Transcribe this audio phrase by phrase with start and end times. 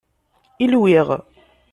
[0.63, 1.07] Ilwiɣ.